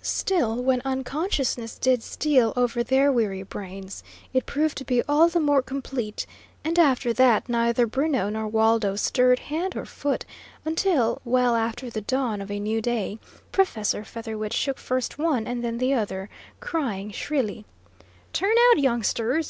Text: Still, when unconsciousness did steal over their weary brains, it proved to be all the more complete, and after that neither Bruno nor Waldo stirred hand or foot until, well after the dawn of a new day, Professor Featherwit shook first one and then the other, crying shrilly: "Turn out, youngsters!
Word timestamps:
Still, 0.00 0.62
when 0.64 0.80
unconsciousness 0.86 1.76
did 1.76 2.02
steal 2.02 2.54
over 2.56 2.82
their 2.82 3.12
weary 3.12 3.42
brains, 3.42 4.02
it 4.32 4.46
proved 4.46 4.78
to 4.78 4.86
be 4.86 5.02
all 5.02 5.28
the 5.28 5.38
more 5.38 5.60
complete, 5.60 6.24
and 6.64 6.78
after 6.78 7.12
that 7.12 7.46
neither 7.46 7.86
Bruno 7.86 8.30
nor 8.30 8.48
Waldo 8.48 8.96
stirred 8.96 9.38
hand 9.38 9.76
or 9.76 9.84
foot 9.84 10.24
until, 10.64 11.20
well 11.26 11.54
after 11.54 11.90
the 11.90 12.00
dawn 12.00 12.40
of 12.40 12.50
a 12.50 12.58
new 12.58 12.80
day, 12.80 13.18
Professor 13.52 14.02
Featherwit 14.02 14.54
shook 14.54 14.78
first 14.78 15.18
one 15.18 15.46
and 15.46 15.62
then 15.62 15.76
the 15.76 15.92
other, 15.92 16.30
crying 16.58 17.10
shrilly: 17.10 17.66
"Turn 18.32 18.56
out, 18.70 18.78
youngsters! 18.78 19.44